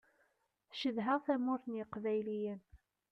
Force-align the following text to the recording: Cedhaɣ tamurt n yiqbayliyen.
Cedhaɣ 0.79 1.19
tamurt 1.25 1.63
n 1.67 1.77
yiqbayliyen. 1.77 2.61